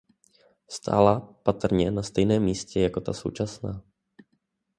Stála 0.69 1.19
patrně 1.43 1.91
na 1.91 2.03
stejném 2.03 2.43
místě 2.43 2.79
jako 2.79 3.01
ta 3.01 3.13
současná. 3.13 3.81